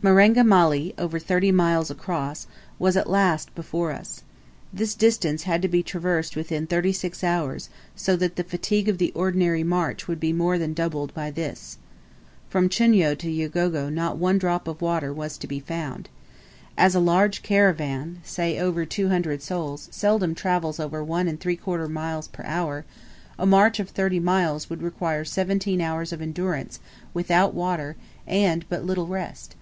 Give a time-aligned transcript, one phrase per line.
[0.00, 2.46] Marenga Mali, over thirty miles across,
[2.78, 4.22] was at last before us.
[4.72, 8.98] This distance had to be traversed within thirty six hours, so that the fatigue of
[8.98, 11.78] the ordinary march would be more than doubled by this.
[12.48, 16.08] From Chunyo to Ugogo not one drop of water was to be found.
[16.76, 21.56] As a large caravan, say over two hundred souls, seldom travels over one and three
[21.56, 22.84] quarter miles per hour,
[23.36, 26.78] a march of thirty miles would require seventeen hours of endurance
[27.12, 27.96] without water
[28.28, 29.56] and but little rest.